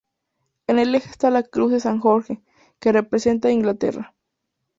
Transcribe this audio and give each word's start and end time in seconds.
En 0.65 0.79
el 0.79 0.93
jefe 0.93 1.11
está 1.11 1.29
la 1.29 1.43
Cruz 1.43 1.71
de 1.71 1.79
San 1.79 1.99
Jorge, 1.99 2.41
que 2.79 2.91
representa 2.91 3.49
a 3.49 3.51
Inglaterra. 3.51 4.15